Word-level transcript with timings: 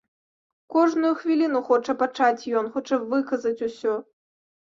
Кожную 0.75 1.09
хвіліну 1.19 1.59
хоча 1.67 1.95
пачаць 2.01 2.49
ён, 2.61 2.65
хоча 2.77 2.95
выказаць 3.13 3.63
усё. 3.71 3.93